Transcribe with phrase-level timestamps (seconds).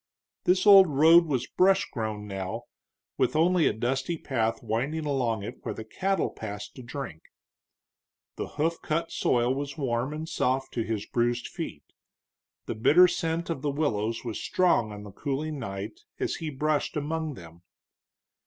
[0.45, 2.63] This old road was brush grown now,
[3.19, 7.21] with only a dusty path winding along it where the cattle passed to drink.
[8.35, 11.83] The hoof cut soil was warm and soft to his bruised feet;
[12.65, 16.97] the bitter scent of the willows was strong on the cooling night as he brushed
[16.97, 17.61] among them.